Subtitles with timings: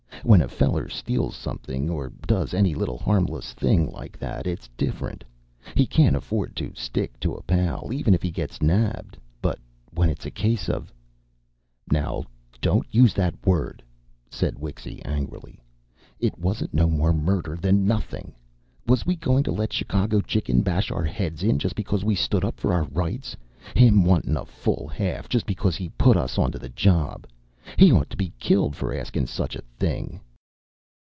[0.23, 5.23] When a feller steals something, or does any little harmless thing like that, it's different.
[5.73, 9.17] He can afford to stick to a pal, even if he gets nabbed.
[9.41, 9.57] But
[9.91, 10.93] when it's a case of"
[11.91, 12.23] "Now,
[12.61, 13.81] don't use that word!"
[14.29, 15.59] said Wixy angrily.
[16.19, 18.35] "It wasn't no more murder than nothing.
[18.85, 22.45] Was we going to let Chicago Chicken bash our heads in just because we stood
[22.45, 23.35] up for our rights?
[23.75, 27.25] Him wantin' a full half just because he put us onto the job!
[27.77, 30.19] He'd ought to been killed for askin' such a thing."